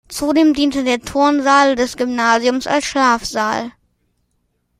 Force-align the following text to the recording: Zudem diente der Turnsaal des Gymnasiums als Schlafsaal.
Zudem 0.07 0.55
diente 0.55 0.83
der 0.83 0.99
Turnsaal 0.99 1.75
des 1.75 1.95
Gymnasiums 1.95 2.65
als 2.65 2.85
Schlafsaal. 2.85 3.71